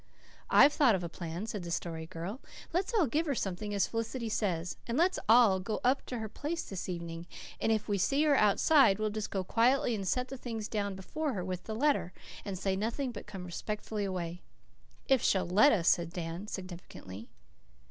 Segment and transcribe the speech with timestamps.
[0.49, 2.39] "I've thought of a plan," said the Story Girl.
[2.73, 4.75] "Let's all give her something, as Felicity says.
[4.87, 7.27] And let us all go up to her place this evening,
[7.59, 10.95] and if we see her outside we'll just go quietly and set the things down
[10.95, 14.41] before her with the letter, and say nothing but come respectfully away."
[15.07, 17.29] "If she'll let us," said Dan significantly.